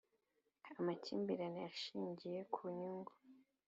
[0.79, 3.13] Amakimbirane ashingiye ku nyungu